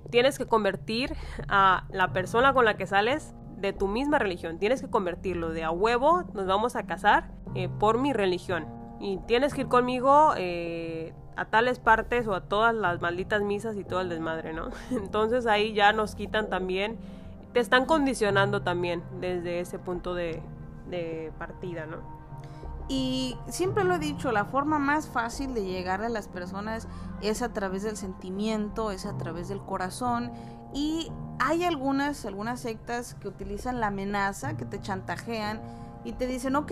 [0.09, 1.13] tienes que convertir
[1.49, 3.36] a la persona con la que sales
[3.67, 4.60] de tu misma religión.
[4.60, 8.65] Tienes que convertirlo de a huevo, nos vamos a casar eh, por mi religión.
[8.99, 13.78] Y tienes que ir conmigo eh, a tales partes o a todas las malditas misas
[13.78, 14.69] y todo el desmadre, ¿no?
[14.91, 16.97] Entonces ahí ya nos quitan también,
[17.54, 20.41] te están condicionando también desde ese punto de,
[20.89, 21.97] de partida, ¿no?
[22.89, 26.89] Y siempre lo he dicho, la forma más fácil de llegar a las personas
[27.21, 30.32] es a través del sentimiento, es a través del corazón
[30.73, 35.62] y hay algunas, algunas sectas que utilizan la amenaza, que te chantajean
[36.03, 36.71] y te dicen, ok,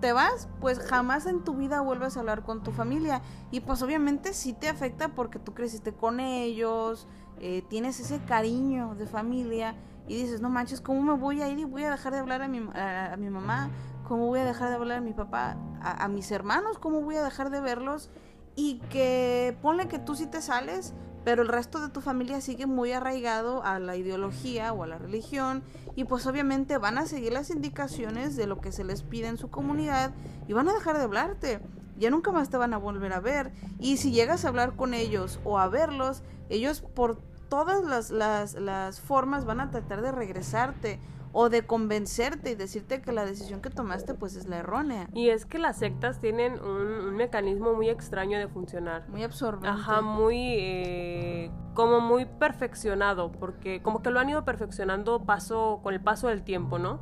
[0.00, 3.22] te vas, pues jamás en tu vida vuelves a hablar con tu familia.
[3.50, 7.06] Y pues obviamente sí te afecta porque tú creciste con ellos,
[7.38, 9.76] eh, tienes ese cariño de familia
[10.08, 12.42] y dices, no manches, ¿cómo me voy a ir y voy a dejar de hablar
[12.42, 13.70] a mi, a, mi mamá?
[14.08, 15.56] ¿Cómo voy a dejar de hablar a mi papá?
[15.80, 18.10] A, a mis hermanos, ¿cómo voy a dejar de verlos?
[18.56, 22.66] Y que ponle que tú sí te sales, pero el resto de tu familia sigue
[22.66, 25.62] muy arraigado a la ideología o a la religión
[25.94, 29.38] y pues obviamente van a seguir las indicaciones de lo que se les pide en
[29.38, 30.12] su comunidad
[30.48, 31.60] y van a dejar de hablarte.
[31.98, 33.52] Ya nunca más te van a volver a ver.
[33.78, 38.54] Y si llegas a hablar con ellos o a verlos, ellos por todas las, las,
[38.54, 40.98] las formas van a tratar de regresarte
[41.32, 45.08] o de convencerte y decirte que la decisión que tomaste pues es la errónea.
[45.14, 49.08] Y es que las sectas tienen un, mecanismo muy extraño de funcionar.
[49.08, 49.68] Muy absorbente.
[49.68, 55.94] Ajá, muy eh, como muy perfeccionado, porque como que lo han ido perfeccionando paso con
[55.94, 57.00] el paso del tiempo, ¿no?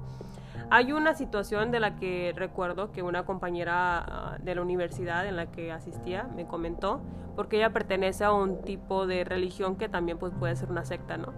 [0.72, 5.34] Hay una situación de la que recuerdo que una compañera ah, de la universidad en
[5.34, 7.00] la que asistía me comentó,
[7.34, 11.16] porque ella pertenece a un tipo de religión que también pues, puede ser una secta,
[11.16, 11.32] ¿no?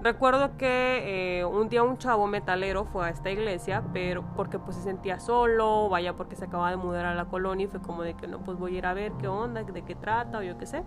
[0.00, 4.76] Recuerdo que eh, un día un chavo metalero fue a esta iglesia, pero porque pues
[4.76, 8.02] se sentía solo, vaya porque se acaba de mudar a la colonia y fue como
[8.04, 10.42] de que no, pues voy a ir a ver qué onda, de qué trata o
[10.42, 10.84] yo qué sé,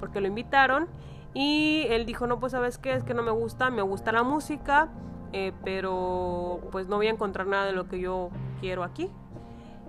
[0.00, 0.88] porque lo invitaron
[1.34, 4.24] y él dijo, no, pues sabes qué, es que no me gusta, me gusta la
[4.24, 4.88] música,
[5.32, 9.08] eh, pero pues no voy a encontrar nada de lo que yo quiero aquí.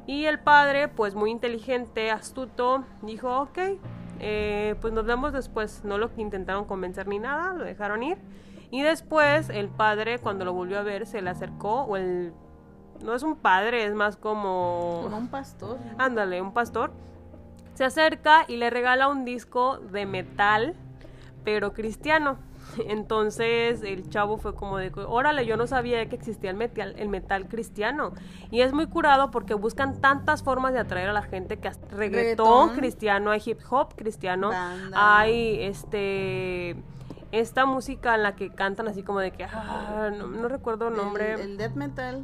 [0.05, 3.57] Y el padre, pues muy inteligente, astuto, dijo, ok,
[4.23, 5.83] eh, pues nos vemos después.
[5.83, 8.17] No lo intentaron convencer ni nada, lo dejaron ir.
[8.71, 12.33] Y después el padre, cuando lo volvió a ver, se le acercó, o el...
[13.03, 15.01] No es un padre, es más como...
[15.03, 15.77] Como un pastor.
[15.97, 16.91] Ándale, un pastor.
[17.73, 20.75] Se acerca y le regala un disco de metal,
[21.43, 22.37] pero cristiano.
[22.87, 27.09] Entonces el chavo fue como de, órale, yo no sabía que existía el metal, el
[27.09, 28.13] metal cristiano.
[28.51, 31.87] Y es muy curado porque buscan tantas formas de atraer a la gente que hasta
[31.95, 34.51] reggaetón, cristiano, hay hip hop cristiano,
[34.93, 36.75] hay este
[37.31, 41.33] esta música en la que cantan así como de que ah, no, recuerdo el nombre.
[41.33, 42.23] el death metal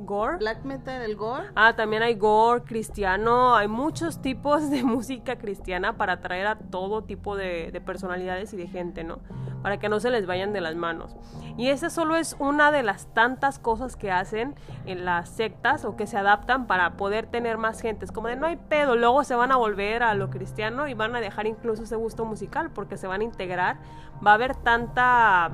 [0.00, 0.38] gore.
[0.38, 1.48] Black metal, el gore.
[1.54, 3.54] Ah, también hay gore cristiano.
[3.56, 8.66] Hay muchos tipos de música cristiana para atraer a todo tipo de, personalidades y de
[8.66, 9.18] gente, ¿no?
[9.62, 11.16] Para que no se les vayan de las manos.
[11.56, 14.54] Y esa solo es una de las tantas cosas que hacen
[14.86, 18.04] en las sectas o que se adaptan para poder tener más gente.
[18.04, 20.94] Es como de no hay pedo, luego se van a volver a lo cristiano y
[20.94, 23.78] van a dejar incluso ese gusto musical porque se van a integrar.
[24.24, 25.50] Va a haber tanta,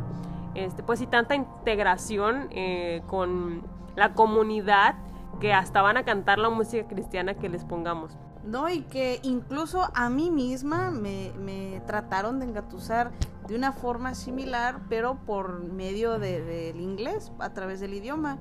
[0.55, 3.63] este, pues y tanta integración eh, con
[3.97, 4.97] la comunidad
[5.41, 8.17] que hasta van a cantar la música cristiana que les pongamos.
[8.45, 13.11] No, y que incluso a mí misma me, trataron de engatusar
[13.49, 18.39] de una forma similar, pero por medio del inglés, a través del idioma.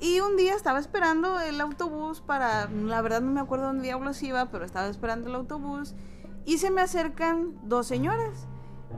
[0.00, 4.22] Y un día estaba esperando el autobús para, la verdad no me acuerdo dónde diablos
[4.22, 5.94] iba, pero estaba esperando el autobús
[6.44, 8.48] y se me acercan dos señoras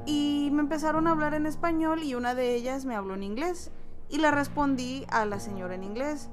[0.06, 3.70] y me empezaron a hablar en español y una de ellas me habló en inglés
[4.08, 6.30] y le respondí a la señora en inglés.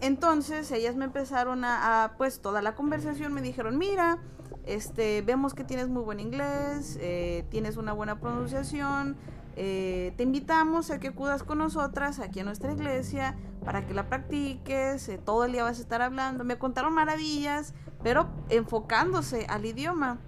[0.00, 4.18] Entonces ellas me empezaron a, pues toda la conversación me dijeron, mira,
[4.64, 9.16] este, vemos que tienes muy buen inglés, eh, tienes una buena pronunciación,
[9.56, 14.08] eh, te invitamos a que acudas con nosotras aquí a nuestra iglesia para que la
[14.08, 16.44] practiques, eh, todo el día vas a estar hablando.
[16.44, 20.18] Me contaron maravillas, pero enfocándose al idioma.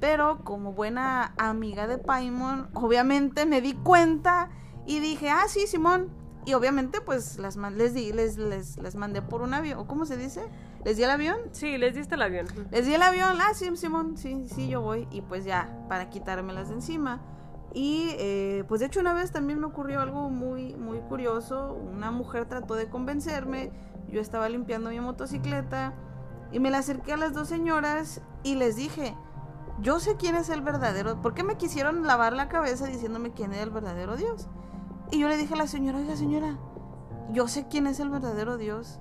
[0.00, 4.48] Pero como buena amiga de Paimon, obviamente me di cuenta
[4.86, 6.10] y dije, ah, sí, Simón,
[6.50, 9.78] y obviamente, pues las les di, les, les, les mandé por un avión.
[9.78, 10.42] ¿O cómo se dice?
[10.84, 11.36] ¿Les di el avión?
[11.52, 12.46] Sí, les diste el avión.
[12.72, 13.38] Les di el avión.
[13.40, 15.06] Ah, sí, Simón, sí, sí, yo voy.
[15.12, 17.20] Y pues ya, para quitármelas de encima.
[17.72, 21.72] Y eh, pues de hecho una vez también me ocurrió algo muy, muy curioso.
[21.72, 23.70] Una mujer trató de convencerme.
[24.08, 25.94] Yo estaba limpiando mi motocicleta.
[26.50, 29.14] Y me la acerqué a las dos señoras y les dije,
[29.80, 31.22] yo sé quién es el verdadero.
[31.22, 34.48] ¿Por qué me quisieron lavar la cabeza diciéndome quién era el verdadero Dios?
[35.12, 36.56] Y yo le dije a la señora, oiga señora,
[37.32, 39.00] yo sé quién es el verdadero Dios.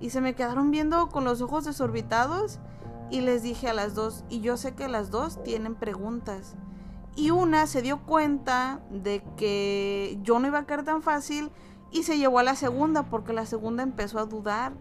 [0.00, 2.60] Y se me quedaron viendo con los ojos desorbitados
[3.10, 6.56] y les dije a las dos, y yo sé que las dos tienen preguntas.
[7.16, 11.50] Y una se dio cuenta de que yo no iba a caer tan fácil
[11.92, 14.72] y se llevó a la segunda porque la segunda empezó a dudar.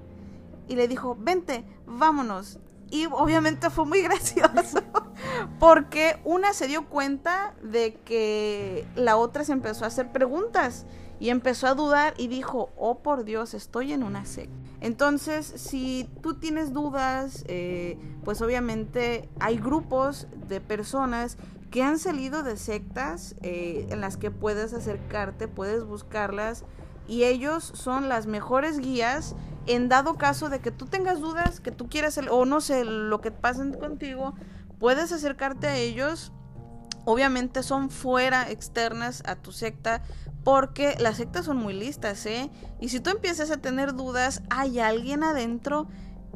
[0.68, 2.60] Y le dijo, vente, vámonos.
[2.94, 4.80] Y obviamente fue muy gracioso
[5.60, 10.86] porque una se dio cuenta de que la otra se empezó a hacer preguntas
[11.20, 14.54] y empezó a dudar y dijo, oh por Dios, estoy en una secta.
[14.80, 21.38] Entonces, si tú tienes dudas, eh, pues obviamente hay grupos de personas
[21.72, 26.64] que han salido de sectas eh, en las que puedes acercarte, puedes buscarlas
[27.08, 29.36] y ellos son las mejores guías
[29.68, 33.22] en dado caso de que tú tengas dudas, que tú quieras, o no sé, lo
[33.22, 34.36] que pasen contigo,
[34.80, 36.32] puedes acercarte a ellos.
[37.06, 40.02] Obviamente son fuera, externas a tu secta,
[40.44, 42.50] porque las sectas son muy listas, ¿eh?
[42.80, 45.88] Y si tú empiezas a tener dudas, hay alguien adentro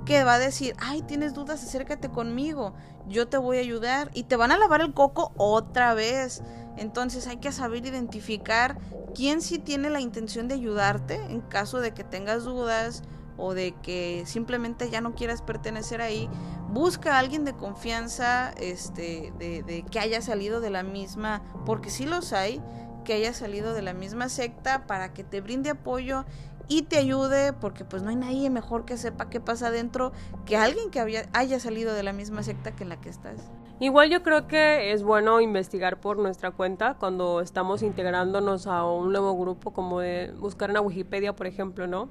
[0.06, 2.74] que va a decir, ay, tienes dudas, acércate conmigo,
[3.08, 6.44] yo te voy a ayudar y te van a lavar el coco otra vez.
[6.78, 8.78] Entonces hay que saber identificar
[9.14, 13.04] quién sí tiene la intención de ayudarte en caso de que tengas dudas
[13.38, 16.30] o de que simplemente ya no quieras pertenecer ahí,
[16.70, 22.06] busca a alguien de confianza, este, de, que haya salido de la misma, porque sí
[22.06, 22.62] los hay,
[23.06, 26.26] que haya salido de la misma secta para que te brinde apoyo
[26.68, 30.12] y te ayude, porque pues no hay nadie mejor que sepa qué pasa adentro
[30.46, 33.50] que alguien que haya salido de la misma secta que la que estás.
[33.80, 39.12] Igual yo creo que es bueno investigar por nuestra cuenta cuando estamos integrándonos a un
[39.12, 42.10] nuevo grupo, como de buscar en Wikipedia, por ejemplo, ¿no?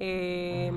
[0.00, 0.72] Eh,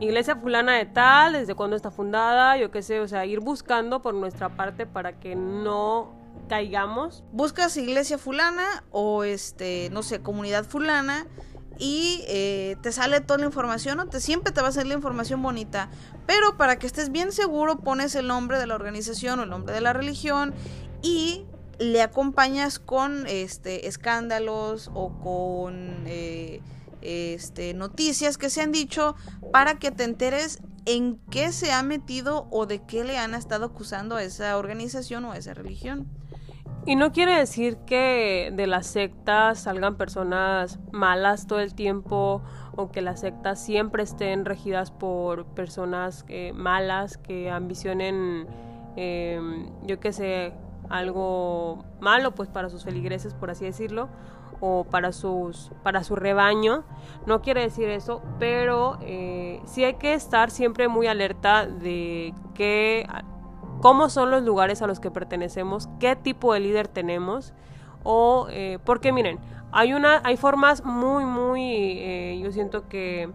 [0.00, 4.02] iglesia fulana de tal, desde cuándo está fundada, yo qué sé, o sea, ir buscando
[4.02, 6.12] por nuestra parte para que no
[6.48, 7.24] caigamos.
[7.32, 11.26] Buscas iglesia fulana o este, no sé, comunidad fulana
[11.78, 14.06] y eh, te sale toda la información, ¿no?
[14.08, 15.90] te, siempre te va a salir la información bonita,
[16.26, 19.74] pero para que estés bien seguro pones el nombre de la organización o el nombre
[19.74, 20.54] de la religión
[21.02, 21.44] y
[21.78, 26.62] le acompañas con este escándalos o con eh,
[27.06, 29.14] este, noticias que se han dicho
[29.52, 33.66] para que te enteres en qué se ha metido o de qué le han estado
[33.66, 36.06] acusando a esa organización o a esa religión.
[36.86, 42.42] Y no quiere decir que de las sectas salgan personas malas todo el tiempo
[42.76, 48.46] o que las sectas siempre estén regidas por personas eh, malas que ambicionen,
[48.94, 50.52] em, yo qué sé,
[50.88, 54.08] algo malo pues para sus feligreses por así decirlo
[54.60, 56.84] o para sus para su rebaño
[57.26, 63.06] no quiere decir eso pero eh, sí hay que estar siempre muy alerta de qué
[63.80, 67.52] cómo son los lugares a los que pertenecemos qué tipo de líder tenemos
[68.02, 69.38] o eh, porque miren
[69.72, 71.62] hay una hay formas muy muy
[71.98, 73.30] eh, yo siento que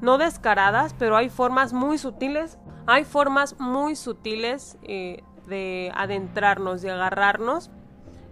[0.00, 6.90] no descaradas pero hay formas muy sutiles hay formas muy sutiles eh, de adentrarnos de
[6.90, 7.70] agarrarnos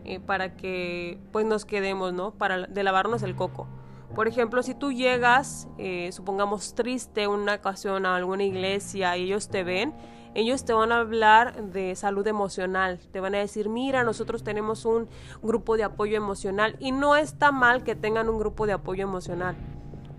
[0.05, 2.33] eh, para que pues nos quedemos, ¿no?
[2.33, 3.67] Para de lavarnos el coco.
[4.15, 9.49] Por ejemplo, si tú llegas, eh, supongamos triste una ocasión a alguna iglesia y ellos
[9.49, 9.93] te ven,
[10.35, 14.85] ellos te van a hablar de salud emocional, te van a decir, mira, nosotros tenemos
[14.85, 15.09] un
[15.43, 19.57] grupo de apoyo emocional y no está mal que tengan un grupo de apoyo emocional,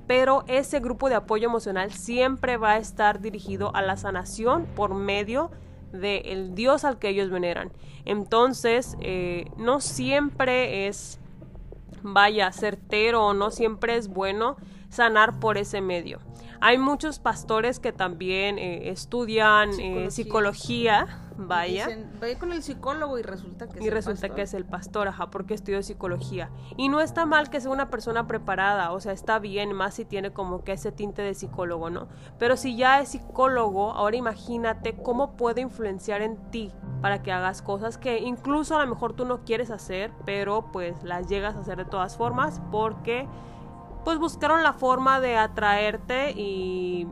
[0.07, 4.93] pero ese grupo de apoyo emocional siempre va a estar dirigido a la sanación por
[4.93, 5.51] medio
[5.99, 7.71] del Dios al que ellos veneran.
[8.05, 11.19] Entonces, eh, no siempre es,
[12.03, 14.57] vaya, certero o no siempre es bueno
[14.89, 16.19] sanar por ese medio.
[16.65, 21.87] Hay muchos pastores que también eh, estudian eh, psicología vaya.
[22.19, 25.29] vaya con el psicólogo y resulta que es y resulta que es el pastor, ajá,
[25.29, 26.49] porque estudió psicología.
[26.75, 30.05] Y no está mal que sea una persona preparada, o sea, está bien, más si
[30.05, 32.07] tiene como que ese tinte de psicólogo, ¿no?
[32.39, 37.61] Pero si ya es psicólogo, ahora imagínate cómo puede influenciar en ti para que hagas
[37.61, 41.59] cosas que incluso a lo mejor tú no quieres hacer, pero pues las llegas a
[41.59, 43.27] hacer de todas formas porque
[44.05, 47.07] pues buscaron la forma de atraerte y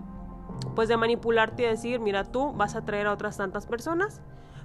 [0.75, 4.21] pues de manipularte y decir, mira, tú vas a traer a otras tantas personas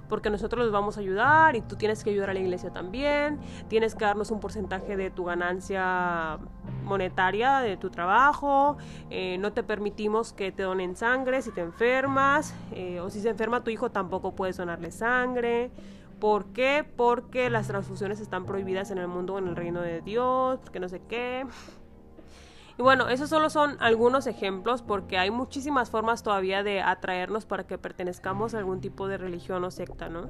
[0.07, 3.39] porque nosotros les vamos a ayudar y tú tienes que ayudar a la iglesia también,
[3.67, 6.39] tienes que darnos un porcentaje de tu ganancia
[6.83, 8.77] monetaria de tu trabajo,
[9.09, 13.29] eh, no te permitimos que te donen sangre si te enfermas, eh, o si se
[13.29, 15.71] enferma tu hijo tampoco puedes donarle sangre.
[16.19, 16.85] ¿Por qué?
[16.97, 20.89] Porque las transfusiones están prohibidas en el mundo, en el reino de Dios, porque no
[20.89, 21.45] sé qué.
[22.79, 27.67] Y bueno, esos solo son algunos ejemplos porque hay muchísimas formas todavía de atraernos para
[27.67, 30.29] que pertenezcamos a algún tipo de religión o secta, ¿no?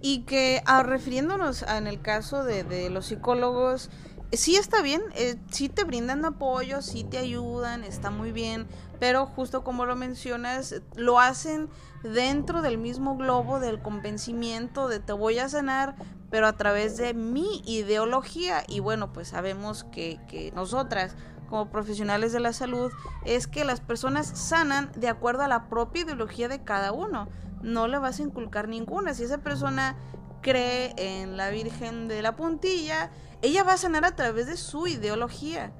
[0.00, 3.90] Y que ah, refiriéndonos en el caso de, los psicólogos,
[4.32, 8.66] sí está bien, eh, sí te brindan apoyo, sí te ayudan, está muy bien,
[8.98, 11.68] pero justo como lo mencionas, lo hacen
[12.02, 15.96] dentro del mismo globo del convencimiento de te voy a sanar,
[16.30, 18.62] pero a través de mi ideología.
[18.66, 21.14] Y bueno, pues sabemos que, que nosotras
[21.48, 22.92] como profesionales de la salud
[23.24, 27.28] es que las personas sanan de acuerdo a la propia ideología de cada uno.
[27.62, 29.14] No le vas a inculcar ninguna.
[29.14, 29.96] Si esa persona
[30.42, 33.10] cree en la Virgen de la Puntilla,
[33.42, 35.72] ella va a sanar a través de su ideología.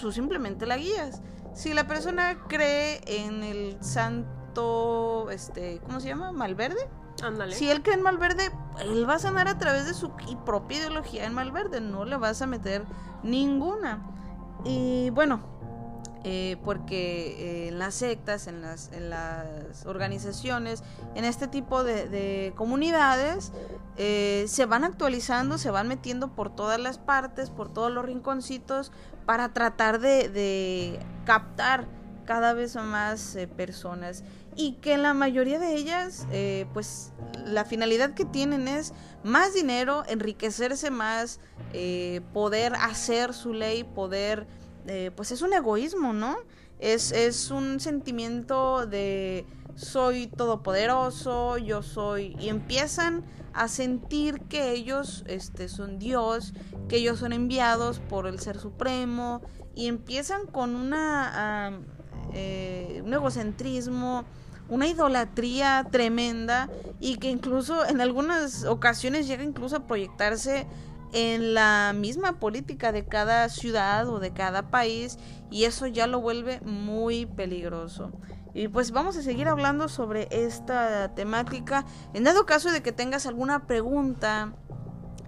[0.00, 1.22] Tú simplemente la guías.
[1.52, 6.32] Si la persona cree en el santo, este, ¿cómo se llama?
[6.32, 6.88] Malverde.
[7.22, 7.54] Ándale.
[7.54, 8.50] Si él cree en Malverde,
[8.80, 10.10] él va a sanar a través de su
[10.44, 11.80] propia ideología en Malverde.
[11.80, 12.84] No le vas a meter
[13.22, 14.02] ninguna.
[14.64, 15.40] Y bueno,
[16.26, 20.82] eh, porque eh, en las sectas, en las, en las organizaciones,
[21.14, 23.52] en este tipo de, comunidades,
[23.98, 28.90] eh, se van actualizando, se van metiendo por todas las partes, por todos los rinconcitos,
[29.26, 31.86] para tratar de, de captar
[32.24, 34.24] cada vez más personas
[34.56, 36.26] y que la mayoría de ellas,
[36.72, 37.12] pues
[37.44, 38.92] la finalidad que tienen es
[39.22, 41.40] más dinero, enriquecerse más,
[42.32, 44.46] poder hacer su ley, poder
[44.86, 46.36] eh, pues es un egoísmo, ¿no?
[46.78, 49.46] Es, es un sentimiento de
[49.76, 52.36] soy todopoderoso, yo soy...
[52.38, 53.24] Y empiezan
[53.54, 56.52] a sentir que ellos este, son Dios,
[56.88, 59.40] que ellos son enviados por el Ser Supremo,
[59.74, 61.80] y empiezan con una,
[62.34, 64.24] eh, un egocentrismo,
[64.74, 66.68] una idolatría tremenda,
[67.00, 70.66] y que incluso en algunas ocasiones llega incluso a proyectarse
[71.12, 75.16] en la misma política de cada ciudad o de cada país
[75.48, 78.10] y eso ya lo vuelve muy peligroso.
[78.52, 81.84] Y pues vamos a seguir hablando sobre esta temática.
[82.14, 84.54] En dado caso de que tengas alguna pregunta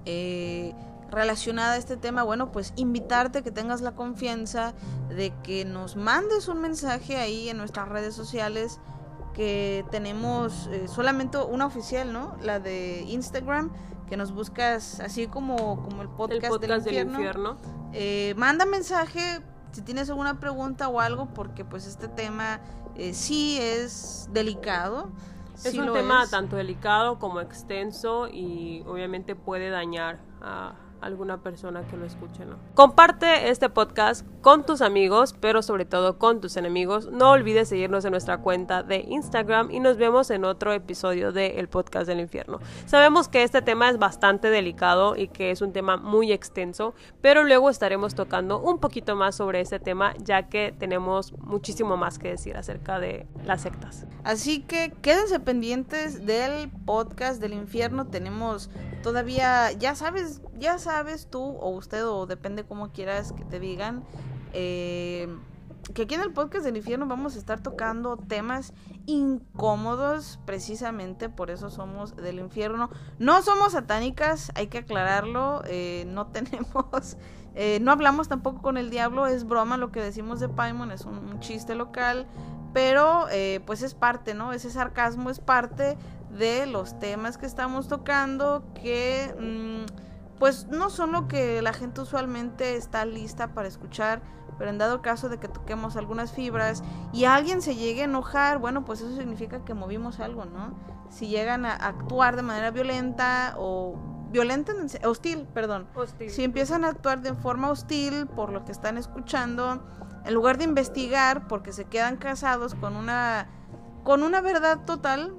[0.07, 0.75] eh,
[1.11, 4.75] relacionada a este tema, bueno, pues invitarte que tengas la confianza
[5.09, 8.81] de que nos mandes un mensaje ahí en nuestras redes sociales
[9.37, 12.35] que tenemos eh, solamente una oficial, ¿no?
[12.41, 13.71] La de Instagram
[14.09, 17.59] que nos buscas así como, como el podcast, del infierno.
[17.93, 22.61] Eh, manda mensaje si tienes alguna pregunta o algo, porque pues este tema
[22.95, 25.11] eh, sí es delicado.
[25.63, 31.97] Es un tema tanto delicado como extenso y obviamente puede dañar a, alguna persona que
[31.97, 32.57] lo escuche, ¿no?
[32.75, 37.11] Comparte este podcast con tus amigos, pero sobre todo con tus enemigos.
[37.11, 41.59] No olvides seguirnos en nuestra cuenta de Instagram y nos vemos en otro episodio de
[41.59, 42.61] El Podcast del Infierno.
[42.87, 47.45] Sabemos que este tema es bastante delicado y que es un tema muy extenso, pero
[47.45, 52.29] luego estaremos tocando un poquito más sobre este tema ya que tenemos muchísimo más que
[52.29, 54.07] decir acerca de las sectas.
[54.25, 58.07] Así que quédense pendientes del podcast del infierno.
[58.07, 58.71] Tenemos
[59.03, 60.86] todavía, ya sabes, ya sabes
[61.31, 64.05] tú o usted o depende cómo quieras que te digan.
[64.53, 65.29] Eh,
[65.95, 68.73] que aquí en el podcast del infierno vamos a estar tocando temas
[69.07, 72.91] incómodos, precisamente por eso somos del infierno.
[73.19, 77.17] No somos satánicas, hay que aclararlo, eh, no tenemos,
[77.55, 81.05] eh, no hablamos tampoco con el diablo, es broma lo que decimos de Paimon, es
[81.05, 82.27] un, chiste local,
[82.73, 83.27] pero
[83.65, 84.53] pues es parte, ¿no?
[84.53, 85.97] Ese sarcasmo es parte
[86.37, 92.01] de los temas que estamos tocando que mm, pues no son lo que la gente
[92.01, 94.21] usualmente está lista para escuchar,
[94.59, 96.83] pero en dado caso de que toquemos algunas fibras
[97.13, 100.75] y alguien se llegue a enojar, bueno, pues eso significa que movimos algo, ¿no?
[101.11, 103.97] Si llegan a actuar de manera violenta o
[104.31, 104.73] violenta,
[105.05, 105.87] hostil, perdón.
[106.29, 109.83] Si empiezan a actuar de forma hostil por lo que están escuchando,
[110.25, 113.49] en lugar de investigar porque se quedan casados con una
[114.03, 115.35] con una verdad total,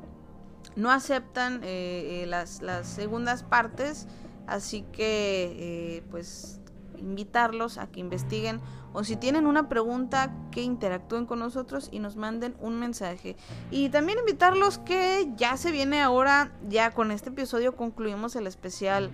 [0.76, 4.08] no aceptan eh, eh, las, las, segundas partes,
[4.48, 6.60] así que eh, pues
[6.98, 8.60] invitarlos a que investiguen
[8.94, 13.36] o si tienen una pregunta que interactúen con nosotros y nos manden un mensaje.
[13.70, 19.12] Y también invitarlos que ya se viene ahora, ya con este episodio concluimos el especial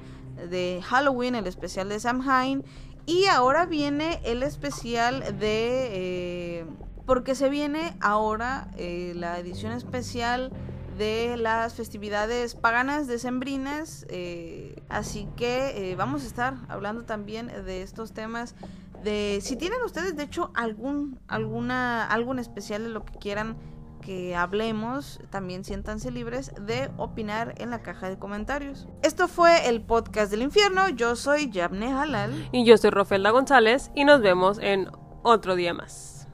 [0.49, 2.63] de Halloween, el especial de Samhain
[3.05, 6.65] y ahora viene el especial de...
[7.05, 10.51] porque se viene ahora la edición especial
[10.97, 14.05] de las festividades paganas decembrinas.
[14.09, 18.55] Eh, así que eh, vamos a estar hablando también de estos temas.
[19.03, 23.57] De si tienen ustedes, de hecho, algún alguna algún especial de lo que quieran
[24.03, 28.87] que hablemos, también siéntanse libres de opinar en la caja de comentarios.
[29.01, 30.89] Esto fue el podcast del infierno.
[30.89, 32.49] Yo soy Yabne Halal.
[32.51, 33.91] Y yo soy Rofelda González.
[33.95, 34.89] Y nos vemos en
[35.23, 36.27] otro día más.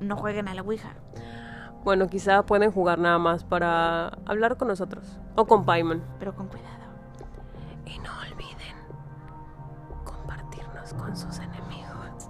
[0.00, 0.94] No jueguen a la Ouija.
[1.88, 5.18] Bueno, quizá pueden jugar nada más para hablar con nosotros.
[5.36, 6.02] O con Paimon.
[6.18, 6.84] Pero con cuidado.
[7.86, 8.76] Y no olviden
[10.04, 12.28] compartirnos con sus enemigos.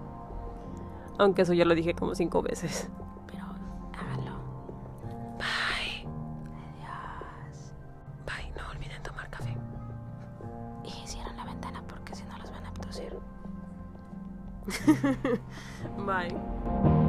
[1.18, 2.88] Aunque eso ya lo dije como cinco veces.
[3.26, 3.46] Pero
[3.98, 4.38] háganlo.
[5.38, 6.06] Bye.
[6.76, 7.72] Adiós.
[8.24, 8.52] Bye.
[8.56, 9.56] No olviden tomar café.
[10.84, 13.18] Y cierran la ventana porque si no los van a abducir.
[16.06, 17.07] Bye.